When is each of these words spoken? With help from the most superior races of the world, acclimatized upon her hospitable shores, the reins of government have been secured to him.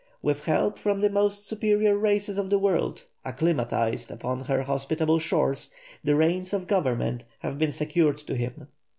With 0.23 0.45
help 0.45 0.79
from 0.79 0.99
the 1.01 1.11
most 1.11 1.45
superior 1.45 1.95
races 1.95 2.39
of 2.39 2.49
the 2.49 2.57
world, 2.57 3.05
acclimatized 3.23 4.09
upon 4.09 4.39
her 4.45 4.63
hospitable 4.63 5.19
shores, 5.19 5.69
the 6.03 6.15
reins 6.15 6.53
of 6.53 6.65
government 6.65 7.23
have 7.41 7.59
been 7.59 7.71
secured 7.71 8.17
to 8.17 8.35
him. 8.35 8.67